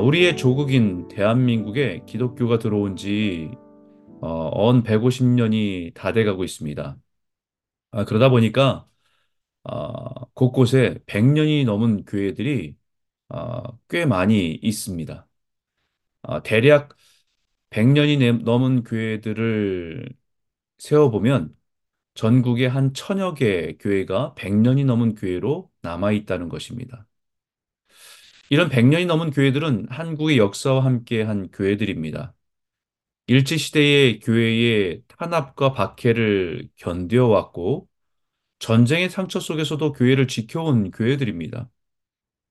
우리의 0.00 0.36
조국인 0.36 1.08
대한민국에 1.08 2.02
기독교가 2.06 2.58
들어온 2.58 2.96
지 2.96 3.50
어, 4.22 4.50
언 4.52 4.82
150년이 4.82 5.92
다 5.94 6.12
돼가고 6.12 6.44
있습니다. 6.44 6.98
아, 7.92 8.04
그러다 8.04 8.30
보니까 8.30 8.88
아, 9.64 10.10
곳곳에 10.34 10.98
100년이 11.06 11.64
넘은 11.64 12.04
교회들이 12.06 12.76
아, 13.28 13.62
꽤 13.88 14.06
많이 14.06 14.54
있습니다. 14.62 15.28
아, 16.22 16.42
대략 16.42 16.96
100년이 17.70 18.44
넘은 18.44 18.84
교회들을 18.84 20.08
세어보면 20.78 21.56
전국에 22.14 22.66
한 22.68 22.94
천여 22.94 23.34
개 23.34 23.76
교회가 23.78 24.34
100년이 24.36 24.84
넘은 24.84 25.16
교회로 25.16 25.70
남아 25.82 26.12
있다는 26.12 26.48
것입니다. 26.50 27.06
이런 28.50 28.68
100년이 28.68 29.06
넘은 29.06 29.30
교회들은 29.30 29.88
한국의 29.90 30.38
역사와 30.38 30.84
함께 30.84 31.22
한 31.22 31.50
교회들입니다. 31.52 32.34
일제시대의 33.28 34.20
교회의 34.20 35.02
탄압과 35.08 35.72
박해를 35.74 36.68
견뎌왔고, 36.76 37.88
전쟁의 38.60 39.10
상처 39.10 39.40
속에서도 39.40 39.92
교회를 39.94 40.28
지켜온 40.28 40.90
교회들입니다. 40.92 41.70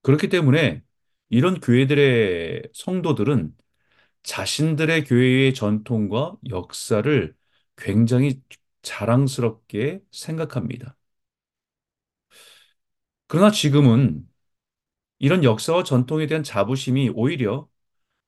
그렇기 0.04 0.30
때문에 0.30 0.84
이런 1.30 1.60
교회들의 1.62 2.64
성도들은 2.74 3.56
자신들의 4.24 5.06
교회의 5.06 5.54
전통과 5.56 6.36
역사를 6.50 7.36
굉장히 7.78 8.42
자랑스럽게 8.84 10.02
생각합니다. 10.12 10.98
그러나 13.28 13.52
지금은 13.52 14.29
이런 15.20 15.44
역사와 15.44 15.84
전통에 15.84 16.28
대한 16.28 16.44
자부심이 16.44 17.12
오히려 17.16 17.68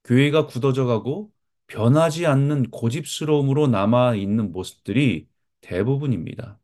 교회가 0.05 0.47
굳어져 0.47 0.85
가고 0.85 1.31
변하지 1.67 2.25
않는 2.27 2.71
고집스러움으로 2.71 3.67
남아 3.67 4.15
있는 4.15 4.51
모습들이 4.51 5.27
대부분입니다. 5.61 6.59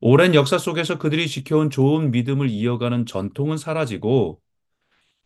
오랜 0.00 0.34
역사 0.34 0.58
속에서 0.58 0.98
그들이 0.98 1.28
지켜온 1.28 1.70
좋은 1.70 2.10
믿음을 2.10 2.48
이어가는 2.50 3.06
전통은 3.06 3.56
사라지고 3.58 4.40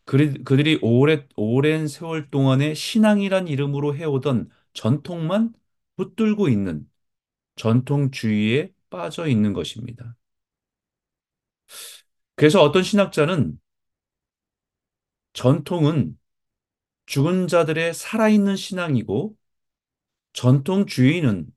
그들이 0.05 0.79
오래, 0.81 1.27
오랜 1.35 1.87
세월 1.87 2.29
동안의 2.29 2.75
신앙이란 2.75 3.47
이름으로 3.47 3.95
해오던 3.95 4.49
전통만 4.73 5.53
붙들고 5.95 6.49
있는 6.49 6.89
전통주의에 7.55 8.73
빠져 8.89 9.27
있는 9.27 9.53
것입니다. 9.53 10.15
그래서 12.43 12.61
어떤 12.61 12.83
신학자는 12.83 13.57
전통은 15.31 16.19
죽은 17.05 17.47
자들의 17.47 17.93
살아있는 17.93 18.57
신앙이고 18.57 19.37
전통주의는 20.33 21.47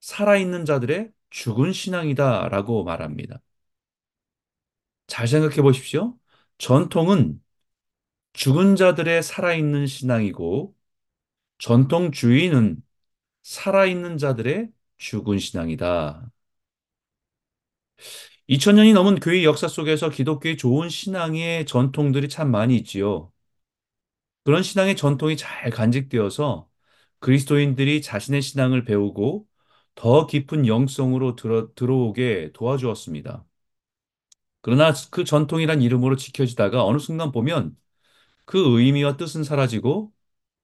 살아있는 0.00 0.64
자들의 0.64 1.12
죽은 1.30 1.72
신앙이다 1.72 2.48
라고 2.50 2.84
말합니다. 2.84 3.40
잘 5.08 5.26
생각해 5.28 5.56
보십시오. 5.62 6.16
전통은 6.58 7.42
죽은 8.34 8.76
자들의 8.76 9.24
살아있는 9.24 9.86
신앙이고 9.88 10.76
전통주의는 11.58 12.82
살아있는 13.42 14.18
자들의 14.18 14.70
죽은 14.98 15.38
신앙이다. 15.40 16.30
2000년이 18.52 18.92
넘은 18.92 19.20
교회 19.20 19.44
역사 19.44 19.66
속에서 19.66 20.10
기독교의 20.10 20.58
좋은 20.58 20.90
신앙의 20.90 21.64
전통들이 21.64 22.28
참 22.28 22.50
많이 22.50 22.76
있지요. 22.76 23.32
그런 24.44 24.62
신앙의 24.62 24.96
전통이 24.96 25.36
잘 25.36 25.70
간직되어서 25.70 26.68
그리스도인들이 27.20 28.02
자신의 28.02 28.42
신앙을 28.42 28.84
배우고 28.84 29.46
더 29.94 30.26
깊은 30.26 30.66
영성으로 30.66 31.36
들어, 31.36 31.72
들어오게 31.74 32.52
도와주었습니다. 32.52 33.44
그러나 34.60 34.92
그 35.10 35.24
전통이란 35.24 35.82
이름으로 35.82 36.16
지켜지다가 36.16 36.84
어느 36.84 36.98
순간 36.98 37.32
보면 37.32 37.76
그 38.46 38.80
의미와 38.80 39.16
뜻은 39.18 39.44
사라지고 39.44 40.12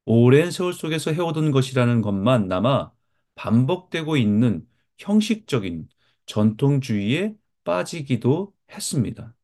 오랜 0.05 0.51
세월 0.51 0.73
속에서 0.73 1.13
해오던 1.13 1.51
것이라는 1.51 2.01
것만 2.01 2.47
남아 2.49 2.93
반복되고 3.35 4.17
있는 4.17 4.67
형식적인 4.99 5.89
전통주의에 6.27 7.35
빠지기도 7.63 8.53
했습니다. 8.71 9.35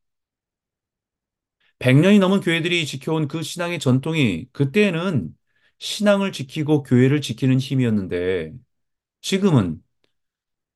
100년이 1.80 2.20
넘은 2.20 2.40
교회들이 2.42 2.86
지켜온 2.86 3.28
그 3.28 3.42
신앙의 3.44 3.80
전통이 3.80 4.48
그때는 4.54 5.36
신앙을 5.80 6.32
지키고 6.32 6.84
교회를 6.84 7.22
지키는 7.22 7.60
힘이었는데 7.60 8.54
지금은 9.22 9.84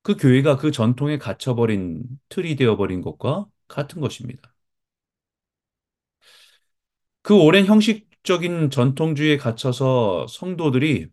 그 0.02 0.16
교회가 0.16 0.56
그 0.56 0.70
전통에 0.72 1.18
갇혀버린 1.18 2.04
틀이 2.30 2.56
되어버린 2.56 3.02
것과 3.02 3.46
같은 3.68 4.00
것입니다. 4.00 4.54
그 7.22 7.34
오랜 7.38 7.66
형식적인 7.66 8.70
전통주의에 8.70 9.36
갇혀서 9.36 10.26
성도들이 10.28 11.08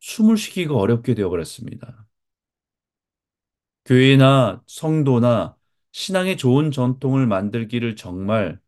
숨을 0.00 0.36
쉬기가 0.38 0.74
어렵게 0.76 1.14
되어버렸습니다. 1.14 2.03
교회나 3.84 4.62
성도나 4.66 5.56
신앙의 5.92 6.36
좋은 6.36 6.70
전통을 6.70 7.26
만들기를 7.26 7.96
정말 7.96 8.60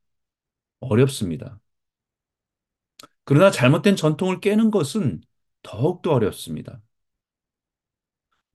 어렵습니다. 0.80 1.60
그러나 3.24 3.50
잘못된 3.50 3.96
전통을 3.96 4.40
깨는 4.40 4.70
것은 4.70 5.22
더욱더 5.62 6.12
어렵습니다. 6.12 6.80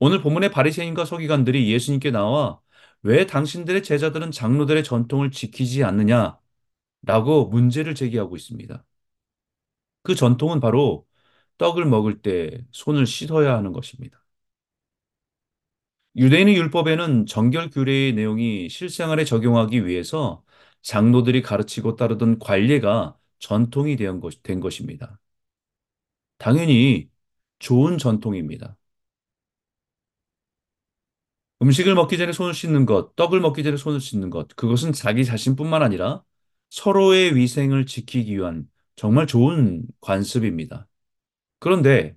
오늘 0.00 0.20
본문의 0.20 0.50
바리새인과 0.50 1.04
서기관들이 1.04 1.70
예수님께 1.72 2.10
나와 2.10 2.60
왜 3.02 3.26
당신들의 3.26 3.82
제자들은 3.82 4.30
장로들의 4.32 4.84
전통을 4.84 5.30
지키지 5.30 5.84
않느냐 5.84 6.38
라고 7.02 7.46
문제를 7.48 7.94
제기하고 7.94 8.36
있습니다. 8.36 8.84
그 10.02 10.14
전통은 10.14 10.60
바로 10.60 11.06
떡을 11.58 11.84
먹을 11.86 12.22
때 12.22 12.64
손을 12.72 13.06
씻어야 13.06 13.56
하는 13.56 13.72
것입니다. 13.72 14.21
유대인의 16.16 16.56
율법에는 16.56 17.26
정결 17.26 17.70
규례의 17.70 18.12
내용이 18.14 18.68
실생활에 18.68 19.24
적용하기 19.24 19.86
위해서 19.86 20.42
장로들이 20.82 21.42
가르치고 21.42 21.96
따르던 21.96 22.38
관례가 22.38 23.16
전통이 23.38 23.96
된, 23.96 24.20
것, 24.20 24.42
된 24.42 24.60
것입니다. 24.60 25.18
당연히 26.38 27.10
좋은 27.58 27.96
전통입니다. 27.98 28.76
음식을 31.62 31.94
먹기 31.94 32.18
전에 32.18 32.32
손을 32.32 32.54
씻는 32.54 32.86
것, 32.86 33.14
떡을 33.16 33.40
먹기 33.40 33.62
전에 33.62 33.76
손을 33.76 34.00
씻는 34.00 34.30
것, 34.30 34.48
그것은 34.56 34.92
자기 34.92 35.24
자신뿐만 35.24 35.82
아니라 35.82 36.22
서로의 36.70 37.36
위생을 37.36 37.86
지키기 37.86 38.36
위한 38.36 38.68
정말 38.96 39.26
좋은 39.26 39.84
관습입니다. 40.00 40.88
그런데 41.60 42.16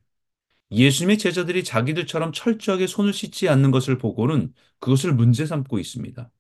예수님의 0.72 1.18
제자들이 1.18 1.64
자기들처럼 1.64 2.32
철저하게 2.34 2.88
손을 2.88 3.14
씻지 3.14 3.50
않는 3.50 3.72
것을 3.72 3.98
보고는 3.98 4.54
그것을 4.80 5.14
문제 5.14 5.46
삼고 5.46 5.80
있습니다. 5.80 6.32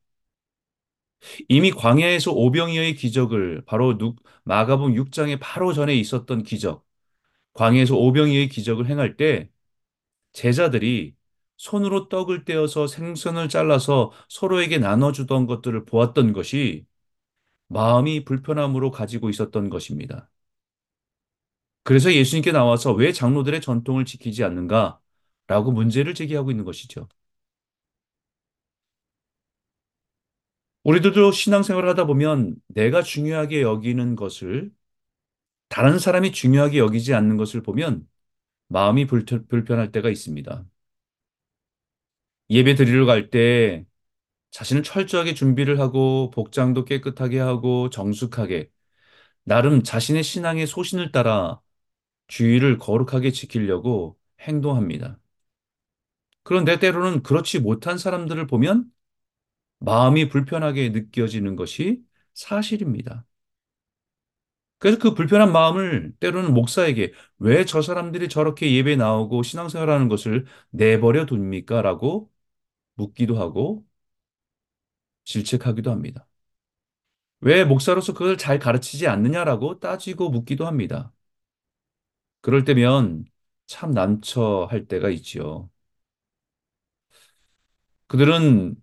이미 1.50 1.72
광야에서 1.72 2.32
오병이어의 2.32 2.96
기적을 2.96 3.64
바로 3.66 3.98
마가복음 4.44 4.94
6장에 4.96 5.38
바로 5.40 5.74
전에 5.74 5.96
있었던 5.96 6.44
기적, 6.44 6.86
광야에서 7.54 7.96
오병이어의 7.98 8.50
기적을 8.50 8.88
행할 8.90 9.18
때 9.18 9.50
제자들이 10.34 11.16
손으로 11.58 12.10
떡을 12.10 12.46
떼어서 12.46 12.88
생선을 12.88 13.50
잘라서 13.50 14.12
서로에게 14.30 14.80
나눠주던 14.80 15.48
것들을 15.48 15.86
보았던 15.86 16.34
것이 16.34 16.86
마음이 17.70 18.26
불편함으로 18.26 18.92
가지고 18.92 19.30
있었던 19.30 19.70
것입니다. 19.70 20.30
그래서 21.86 22.14
예수님께 22.14 22.54
나와서 22.54 22.94
왜 22.94 23.14
장로들의 23.14 23.62
전통을 23.62 24.06
지키지 24.06 24.44
않는가? 24.44 25.02
라고 25.48 25.72
문제를 25.72 26.16
제기하고 26.16 26.52
있는 26.52 26.66
것이죠. 26.66 27.10
우리들도 30.84 31.32
신앙생활을 31.34 31.90
하다 31.90 32.06
보면 32.06 32.56
내가 32.68 33.02
중요하게 33.04 33.62
여기는 33.62 34.16
것을 34.16 34.72
다른 35.70 36.00
사람이 36.00 36.32
중요하게 36.34 36.80
여기지 36.80 37.14
않는 37.14 37.38
것을 37.38 37.64
보면 37.64 38.08
마음이 38.70 39.08
불편할 39.08 39.92
때가 39.94 40.10
있습니다. 40.12 40.66
예배 42.50 42.76
드리러 42.76 43.06
갈 43.06 43.30
때 43.30 43.86
자신을 44.52 44.84
철저하게 44.84 45.34
준비를 45.36 45.80
하고 45.80 46.32
복장도 46.32 46.86
깨끗하게 46.86 47.40
하고 47.40 47.90
정숙하게 47.92 48.70
나름 49.44 49.84
자신의 49.84 50.24
신앙의 50.24 50.68
소신을 50.68 51.12
따라 51.14 51.62
주의를 52.28 52.78
거룩하게 52.78 53.32
지키려고 53.32 54.18
행동합니다. 54.42 55.20
그런데 56.44 56.80
때로는 56.80 57.24
그렇지 57.24 57.60
못한 57.60 57.98
사람들을 57.98 58.48
보면 58.48 58.92
마음이 59.80 60.30
불편하게 60.30 60.90
느껴지는 60.90 61.56
것이 61.58 62.04
사실입니다. 62.36 63.26
그래서 64.80 65.00
그 65.00 65.14
불편한 65.14 65.52
마음을 65.52 66.14
때로는 66.20 66.54
목사에게 66.54 67.14
왜 67.40 67.66
저 67.66 67.82
사람들이 67.82 68.30
저렇게 68.30 68.74
예배 68.76 68.96
나오고 68.98 69.42
신앙생활하는 69.44 70.10
것을 70.10 70.46
내버려 70.70 71.26
둡니까? 71.30 71.82
라고 71.82 72.32
묻기도 72.96 73.38
하고 73.40 73.86
질책하기도 75.26 75.92
합니다. 75.92 76.28
왜 77.42 77.64
목사로서 77.64 78.12
그걸 78.14 78.38
잘 78.38 78.60
가르치지 78.60 79.08
않느냐라고 79.08 79.80
따지고 79.80 80.30
묻기도 80.30 80.66
합니다. 80.68 81.14
그럴 82.46 82.64
때면 82.64 83.26
참 83.68 83.92
난처할 83.92 84.88
때가 84.88 85.10
있지요. 85.12 85.70
그들은 88.08 88.76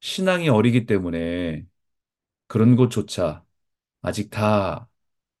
신앙이 0.00 0.48
어리기 0.48 0.86
때문에 0.86 1.66
그런 2.48 2.76
것조차 2.76 3.44
아직 4.02 4.30
다 4.30 4.88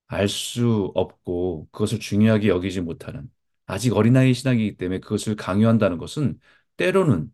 알 0.08 0.28
수 0.28 0.92
없고 0.96 1.68
그것을 1.72 2.00
중요하게 2.00 2.48
여기지 2.48 2.80
못하는 2.82 3.30
아직 3.66 3.94
어린아이 3.96 4.34
신앙이기 4.34 4.76
때문에 4.78 5.00
그것을 5.00 5.36
강요한다는 5.36 5.98
것은 5.98 6.40
때로는 6.78 7.32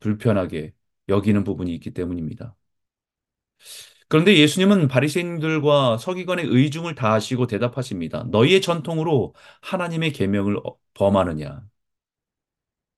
불편하게 0.00 0.74
여기는 1.08 1.44
부분이 1.44 1.74
있기 1.76 1.92
때문입니다. 1.92 2.56
그런데 4.08 4.36
예수님은 4.38 4.88
바리새인들과 4.88 5.98
서기관의 5.98 6.46
의중을 6.46 6.94
다하시고 6.94 7.46
대답하십니다. 7.48 8.24
너희의 8.30 8.60
전통으로 8.60 9.34
하나님의 9.62 10.12
계명을 10.12 10.58
어, 10.58 10.76
범하느냐? 10.94 11.62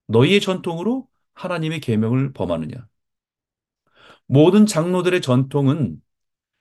너희의 0.08 0.40
전통으로 0.43 1.08
하나님의 1.34 1.81
계명을 1.81 2.32
범하느냐? 2.34 2.88
모든 4.26 4.66
장로들의 4.66 5.20
전통은 5.22 6.00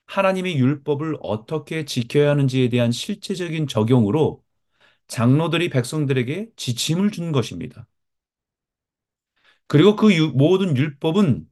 하나님의 0.07 0.57
율법을 0.59 1.17
어떻게 1.21 1.85
지켜야 1.85 2.31
하는지에 2.31 2.69
대한 2.69 2.91
실제적인 2.91 3.67
적용으로 3.67 4.43
장로들이 5.07 5.69
백성들에게 5.69 6.49
지침을 6.57 7.11
준 7.11 7.31
것입니다. 7.33 7.87
그리고 9.67 9.95
그 9.95 10.13
유- 10.15 10.31
모든 10.33 10.75
율법은 10.77 11.47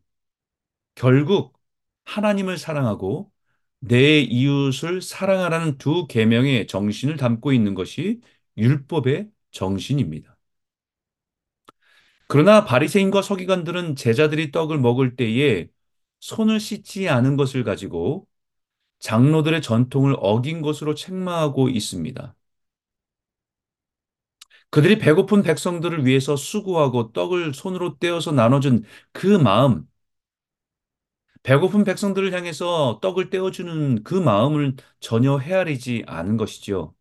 결국 0.95 1.54
하나님을 2.05 2.57
사랑하고 2.57 3.31
내 3.79 4.19
이웃을 4.21 5.01
사랑하라는 5.01 5.77
두 5.77 6.07
계명의 6.07 6.67
정신을 6.67 7.17
담고 7.17 7.53
있는 7.53 7.75
것이 7.75 8.21
율법의 8.57 9.29
정신입니다. 9.51 10.37
그러나 12.27 12.65
바리새인과 12.65 13.21
서기관들은 13.21 13.95
제자들이 13.95 14.51
떡을 14.51 14.79
먹을 14.79 15.15
때에 15.15 15.69
손을 16.19 16.59
씻지 16.59 17.07
않은 17.09 17.37
것을 17.37 17.63
가지고 17.63 18.27
장로들의 18.99 19.61
전통을 19.61 20.15
어긴 20.19 20.61
것으로 20.61 20.95
책망하고 20.95 21.69
있습니다. 21.69 22.35
그들이 24.69 24.97
배고픈 24.99 25.41
백성들을 25.43 26.05
위해서 26.05 26.35
수고하고 26.35 27.11
떡을 27.13 27.53
손으로 27.53 27.97
떼어서 27.99 28.31
나눠준 28.31 28.83
그 29.11 29.27
마음, 29.27 29.87
배고픈 31.45 31.83
백성들을 31.83 32.33
향해서 32.33 32.99
떡을 33.03 33.29
떼어주는 33.29 34.03
그 34.03 34.15
마음을 34.15 34.75
전혀 34.99 35.37
헤아리지 35.37 36.03
않은 36.07 36.37
것이지요. 36.37 36.95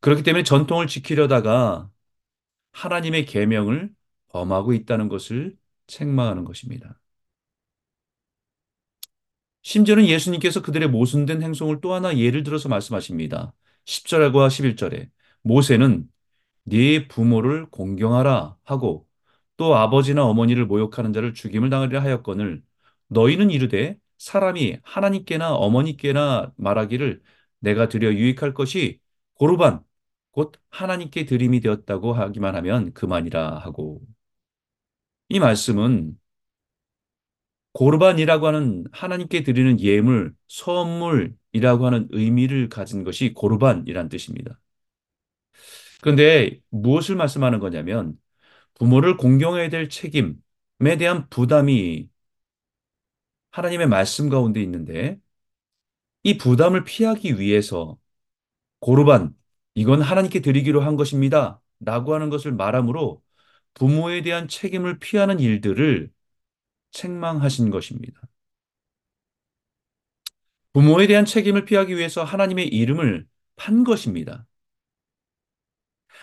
그렇기 0.00 0.22
때문에 0.22 0.42
전통을 0.42 0.86
지키려다가 0.86 1.90
하나님의 2.72 3.26
계명을 3.26 3.90
범하고 4.28 4.72
있다는 4.72 5.08
것을 5.08 5.54
책망하는 5.86 6.44
것입니다. 6.44 6.98
심지어는 9.60 10.06
예수님께서 10.06 10.62
그들의 10.62 10.88
모순된 10.88 11.42
행동을 11.42 11.82
또 11.82 11.92
하나 11.92 12.16
예를 12.16 12.42
들어서 12.42 12.70
말씀하십니다. 12.70 13.52
10절과 13.84 14.48
11절에 14.48 15.10
모세는 15.42 16.08
네 16.64 17.06
부모를 17.06 17.66
공경하라 17.70 18.56
하고 18.64 19.06
또 19.62 19.76
아버지나 19.76 20.24
어머니를 20.24 20.66
모욕하는 20.66 21.12
자를 21.12 21.34
죽임을 21.34 21.70
당하리라 21.70 22.02
하였거늘 22.02 22.64
너희는 23.08 23.50
이르되 23.52 23.96
사람이 24.18 24.78
하나님께나 24.82 25.54
어머니께나 25.54 26.52
말하기를 26.56 27.22
내가 27.60 27.88
드려 27.88 28.12
유익할 28.12 28.54
것이 28.54 28.98
고르반 29.34 29.84
곧 30.32 30.52
하나님께 30.70 31.26
드림이 31.26 31.60
되었다고 31.60 32.12
하기만 32.12 32.56
하면 32.56 32.92
그만이라 32.92 33.58
하고 33.60 34.02
이 35.28 35.38
말씀은 35.40 36.16
고르반이라고 37.72 38.46
하는 38.46 38.84
하나님께 38.92 39.42
드리는 39.44 39.80
예물, 39.80 40.34
선물이라고 40.48 41.86
하는 41.86 42.08
의미를 42.10 42.68
가진 42.68 43.04
것이 43.04 43.32
고르반이란 43.32 44.08
뜻입니다. 44.08 44.58
그런데 46.00 46.60
무엇을 46.70 47.16
말씀하는 47.16 47.58
거냐면 47.60 48.18
부모를 48.74 49.16
공경해야 49.16 49.68
될 49.70 49.88
책임에 49.88 50.36
대한 50.98 51.28
부담이 51.28 52.08
하나님의 53.50 53.88
말씀 53.88 54.28
가운데 54.28 54.62
있는데 54.62 55.18
이 56.22 56.38
부담을 56.38 56.84
피하기 56.84 57.38
위해서 57.40 57.98
고르반, 58.80 59.36
이건 59.74 60.02
하나님께 60.02 60.40
드리기로 60.40 60.80
한 60.82 60.96
것입니다. 60.96 61.60
라고 61.80 62.14
하는 62.14 62.30
것을 62.30 62.52
말함으로 62.52 63.22
부모에 63.74 64.22
대한 64.22 64.48
책임을 64.48 64.98
피하는 65.00 65.40
일들을 65.40 66.12
책망하신 66.92 67.70
것입니다. 67.70 68.20
부모에 70.72 71.06
대한 71.06 71.24
책임을 71.24 71.64
피하기 71.64 71.96
위해서 71.96 72.24
하나님의 72.24 72.68
이름을 72.68 73.26
판 73.56 73.84
것입니다. 73.84 74.46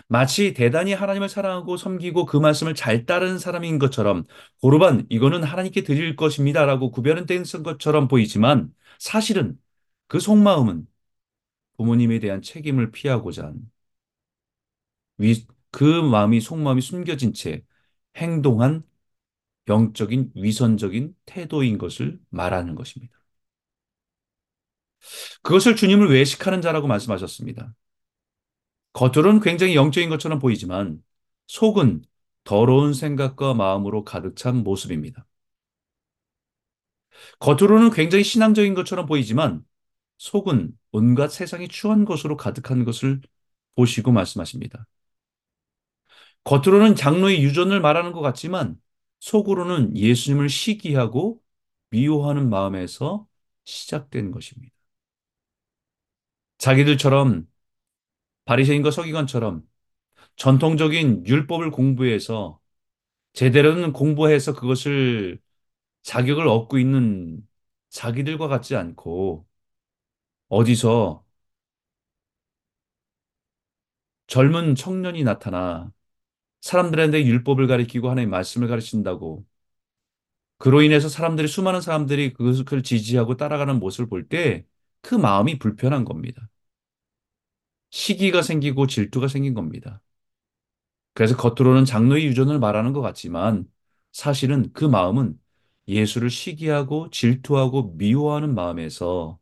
마치 0.08 0.54
대단히 0.54 0.92
하나님을 0.92 1.28
사랑하고 1.28 1.76
섬기고 1.76 2.26
그 2.26 2.36
말씀을 2.36 2.74
잘 2.74 3.06
따르는 3.06 3.38
사람인 3.38 3.78
것처럼 3.78 4.24
고르반 4.60 5.06
이거는 5.10 5.42
하나님께 5.42 5.82
드릴 5.82 6.16
것입니다라고 6.16 6.90
구별은 6.90 7.26
된 7.26 7.44
것처럼 7.44 8.08
보이지만 8.08 8.72
사실은 8.98 9.58
그 10.08 10.20
속마음은 10.20 10.86
부모님에 11.78 12.20
대한 12.20 12.42
책임을 12.42 12.92
피하고자 12.92 13.44
한 13.46 13.70
위, 15.18 15.46
그 15.70 15.84
마음이 15.84 16.40
속마음이 16.40 16.80
숨겨진 16.80 17.32
채 17.32 17.62
행동한 18.16 18.82
영적인 19.68 20.32
위선적인 20.34 21.14
태도인 21.26 21.78
것을 21.78 22.20
말하는 22.30 22.74
것입니다. 22.74 23.18
그것을 25.42 25.76
주님을 25.76 26.10
외식하는 26.10 26.60
자라고 26.62 26.86
말씀하셨습니다. 26.86 27.74
겉으로는 28.92 29.40
굉장히 29.40 29.74
영적인 29.76 30.10
것처럼 30.10 30.38
보이지만 30.38 31.02
속은 31.46 32.02
더러운 32.44 32.94
생각과 32.94 33.54
마음으로 33.54 34.04
가득 34.04 34.36
찬 34.36 34.56
모습입니다. 34.64 35.26
겉으로는 37.38 37.90
굉장히 37.90 38.24
신앙적인 38.24 38.74
것처럼 38.74 39.06
보이지만 39.06 39.64
속은 40.18 40.76
온갖 40.92 41.28
세상이 41.28 41.68
추한 41.68 42.04
것으로 42.04 42.36
가득한 42.36 42.84
것을 42.84 43.20
보시고 43.76 44.12
말씀하십니다. 44.12 44.86
겉으로는 46.44 46.96
장로의 46.96 47.42
유전을 47.42 47.80
말하는 47.80 48.12
것 48.12 48.20
같지만 48.20 48.80
속으로는 49.20 49.96
예수님을 49.96 50.48
시기하고 50.48 51.40
미워하는 51.90 52.48
마음에서 52.50 53.26
시작된 53.64 54.30
것입니다. 54.30 54.74
자기들처럼 56.58 57.46
바리새인과 58.50 58.90
서기관처럼 58.90 59.62
전통적인 60.36 61.26
율법을 61.26 61.70
공부해서 61.72 62.60
제대로는 63.34 63.92
공부해서 63.94 64.54
그것을 64.54 65.40
자격을 66.02 66.48
얻고 66.48 66.78
있는 66.78 67.46
자기들과 67.90 68.48
같지 68.48 68.76
않고 68.76 69.46
어디서 70.48 71.24
젊은 74.28 74.74
청년이 74.74 75.24
나타나 75.24 75.92
사람들한테 76.62 77.26
율법을 77.26 77.66
가리키고 77.68 78.10
하나님의 78.10 78.30
말씀을 78.32 78.68
가르친다고 78.68 79.44
그로 80.58 80.82
인해서 80.82 81.08
사람들이 81.08 81.48
수많은 81.48 81.80
사람들이 81.80 82.32
그것을 82.34 82.82
지지하고 82.82 83.36
따라가는 83.36 83.78
모습을 83.78 84.08
볼 84.08 84.28
때 84.28 84.66
그 85.02 85.14
마음이 85.14 85.58
불편한 85.58 86.04
겁니다. 86.04 86.46
시기가 87.90 88.42
생기고 88.42 88.86
질투가 88.88 89.28
생긴 89.28 89.54
겁니다. 89.54 90.02
그래서 91.14 91.36
겉으로는 91.36 91.84
장로의 91.84 92.26
유전을 92.26 92.58
말하는 92.58 92.92
것 92.92 93.00
같지만 93.02 93.66
사실은 94.12 94.72
그 94.72 94.84
마음은 94.84 95.38
예수를 95.88 96.30
시기하고 96.30 97.10
질투하고 97.10 97.94
미워하는 97.96 98.54
마음에서 98.54 99.38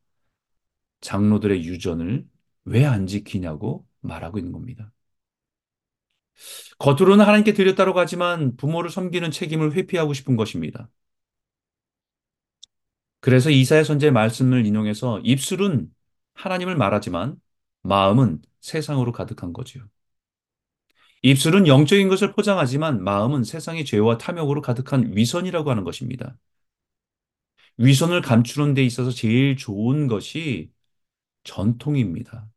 장로들의 1.01 1.65
유전을 1.67 2.27
왜 2.65 2.85
안 2.85 3.07
지키냐고 3.07 3.87
말하고 4.01 4.39
있는 4.39 4.53
겁니다. 4.53 4.93
겉으로는 6.79 7.25
하나님께 7.25 7.53
드렸다고 7.53 7.99
하지만 7.99 8.57
부모를 8.57 8.91
섬기는 8.91 9.31
책임을 9.31 9.73
회피하고 9.75 10.13
싶은 10.15 10.37
것입니다. 10.37 10.89
그래서 13.21 13.51
이사야 13.51 13.85
선지의 13.85 14.13
말씀을 14.13 14.65
인용해서 14.67 15.21
입술은 15.21 15.89
하나님을 16.35 16.77
말하지만 16.77 17.37
마음은 17.83 18.43
세상으로 18.61 19.13
가득한 19.13 19.53
거지요. 19.53 19.89
입술은 21.23 21.67
영적인 21.67 22.09
것을 22.09 22.33
포장하지만 22.33 23.03
마음은 23.03 23.45
세상의 23.45 23.85
죄와 23.85 24.19
탐욕으로 24.19 24.63
가득한 24.63 25.17
위선이라고 25.17 25.71
하는 25.71 25.85
것입니다. 25.85 26.37
위선을 27.79 28.23
감추는 28.23 28.75
데 28.75 28.85
있어서 28.85 29.11
제일 29.11 29.57
좋은 29.57 30.07
것이 30.09 30.71
전통입니다. 31.45 32.49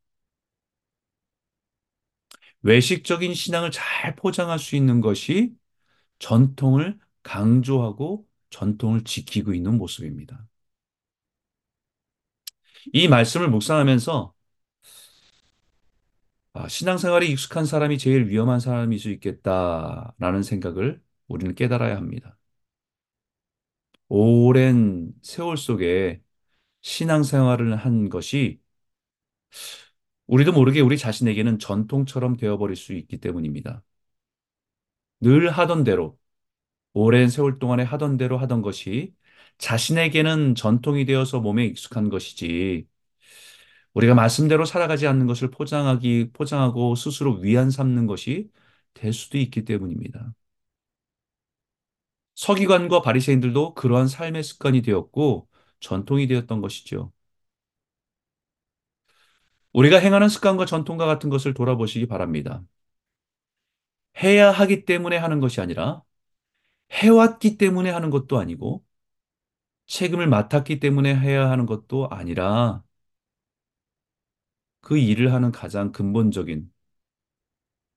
외식적인 2.63 3.33
신앙을 3.33 3.71
잘 3.71 4.15
포장할 4.15 4.59
수 4.59 4.75
있는 4.75 5.01
것이 5.01 5.53
전통을 6.19 6.99
강조하고 7.23 8.27
전통을 8.51 9.03
지키고 9.03 9.53
있는 9.53 9.77
모습입니다. 9.77 10.45
이 12.93 13.07
말씀을 13.07 13.49
묵상하면서 13.49 14.33
아, 16.53 16.67
신앙생활에 16.67 17.27
익숙한 17.27 17.65
사람이 17.65 17.97
제일 17.97 18.27
위험한 18.27 18.59
사람일 18.59 18.99
수 18.99 19.09
있겠다라는 19.11 20.43
생각을 20.43 21.01
우리는 21.27 21.55
깨달아야 21.55 21.95
합니다. 21.95 22.37
오랜 24.09 25.11
세월 25.23 25.57
속에 25.57 26.21
신앙생활을 26.81 27.75
한 27.77 28.09
것이 28.09 28.61
우리도 30.27 30.51
모르게 30.53 30.79
우리 30.81 30.97
자신에게는 30.97 31.59
전통처럼 31.59 32.35
되어버릴 32.37 32.75
수 32.75 32.93
있기 32.93 33.19
때문입니다. 33.19 33.83
늘 35.19 35.49
하던 35.51 35.83
대로, 35.83 36.17
오랜 36.93 37.29
세월 37.29 37.59
동안에 37.59 37.83
하던 37.83 38.17
대로 38.17 38.37
하던 38.39 38.61
것이 38.63 39.15
자신에게는 39.59 40.55
전통이 40.55 41.05
되어서 41.05 41.41
몸에 41.41 41.65
익숙한 41.67 42.09
것이지, 42.09 42.87
우리가 43.93 44.13
말씀대로 44.15 44.65
살아가지 44.65 45.07
않는 45.07 45.27
것을 45.27 45.51
포장하기, 45.51 46.31
포장하고 46.33 46.95
스스로 46.95 47.35
위안 47.39 47.69
삼는 47.69 48.07
것이 48.07 48.49
될 48.93 49.13
수도 49.13 49.37
있기 49.37 49.65
때문입니다. 49.65 50.33
서기관과 52.35 53.01
바리새인들도 53.01 53.73
그러한 53.75 54.07
삶의 54.09 54.43
습관이 54.43 54.81
되었고 54.81 55.47
전통이 55.79 56.27
되었던 56.27 56.59
것이죠. 56.61 57.11
우리가 59.73 59.97
행하는 59.99 60.29
습관과 60.29 60.65
전통과 60.65 61.05
같은 61.05 61.29
것을 61.29 61.53
돌아보시기 61.53 62.07
바랍니다. 62.07 62.63
해야 64.23 64.51
하기 64.51 64.85
때문에 64.85 65.17
하는 65.17 65.39
것이 65.41 65.59
아니라 65.61 66.01
해왔기 66.91 67.57
때문에 67.57 67.89
하는 67.91 68.09
것도 68.11 68.39
아니고 68.39 68.83
책임을 69.87 70.27
맡았기 70.27 70.79
때문에 70.79 71.15
해야 71.15 71.49
하는 71.51 71.65
것도 71.67 72.09
아니라 72.09 72.83
그 74.81 74.97
일을 74.97 75.33
하는 75.33 75.51
가장 75.51 75.91
근본적인 75.91 76.71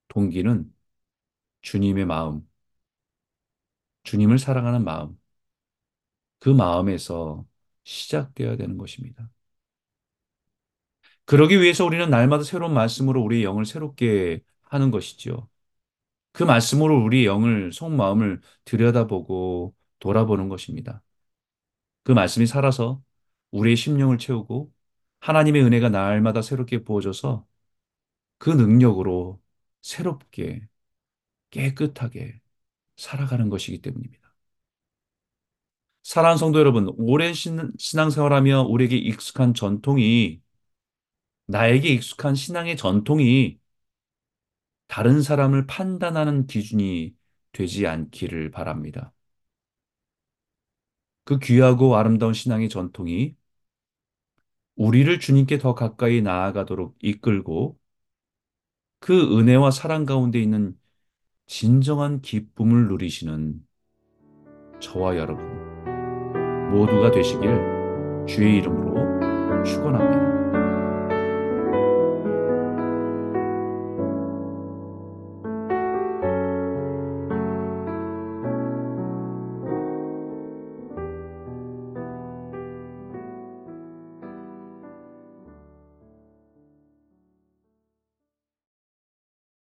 동기는 0.08 0.72
주님의 1.62 2.06
마음, 2.06 2.48
주님을 4.04 4.38
사랑하는 4.38 4.84
마음, 4.84 5.18
그 6.38 6.48
마음에서 6.50 7.46
시작되어야 7.84 8.56
되는 8.56 8.76
것입니다. 8.78 9.28
그러기 11.24 11.60
위해서 11.60 11.84
우리는 11.84 12.08
날마다 12.10 12.44
새로운 12.44 12.74
말씀으로 12.74 13.22
우리의 13.22 13.44
영을 13.44 13.64
새롭게 13.64 14.40
하는 14.62 14.90
것이지요. 14.90 15.48
그 16.32 16.44
말씀으로 16.44 17.04
우리의 17.04 17.26
영을, 17.26 17.72
속마음을 17.72 18.40
들여다보고 18.66 19.74
돌아보는 20.00 20.48
것입니다. 20.50 21.02
그 22.02 22.12
말씀이 22.12 22.46
살아서 22.46 23.02
우리의 23.50 23.76
심령을 23.76 24.18
채우고 24.18 24.72
하나님의 25.24 25.62
은혜가 25.64 25.88
날마다 25.88 26.42
새롭게 26.42 26.84
부어져서 26.84 27.46
그 28.38 28.50
능력으로 28.50 29.40
새롭게 29.82 30.68
깨끗하게 31.50 32.40
살아가는 32.96 33.48
것이기 33.50 33.80
때문입니다. 33.82 34.34
사랑하는 36.02 36.38
성도 36.38 36.58
여러분, 36.60 36.88
오랜 36.98 37.32
신앙생활하며 37.34 38.62
우리에게 38.64 38.96
익숙한 38.96 39.54
전통이 39.54 40.42
나에게 41.46 41.88
익숙한 41.88 42.34
신앙의 42.34 42.76
전통이 42.76 43.58
다른 44.86 45.22
사람을 45.22 45.66
판단하는 45.66 46.46
기준이 46.46 47.14
되지 47.52 47.86
않기를 47.86 48.50
바랍니다. 48.50 49.12
그 51.24 51.38
귀하고 51.38 51.96
아름다운 51.96 52.32
신앙의 52.34 52.68
전통이 52.68 53.36
우리를 54.76 55.18
주님께 55.20 55.58
더 55.58 55.74
가까이 55.74 56.22
나아가도록 56.22 56.96
이끌고 57.02 57.78
그 59.00 59.38
은혜와 59.38 59.70
사랑 59.70 60.06
가운데 60.06 60.40
있는 60.40 60.78
진정한 61.46 62.20
기쁨을 62.22 62.88
누리시는 62.88 63.60
저와 64.80 65.16
여러분 65.16 65.44
모두가 66.70 67.10
되시길 67.10 68.26
주의 68.26 68.58
이름으로 68.58 69.64
축원합니다. 69.64 70.33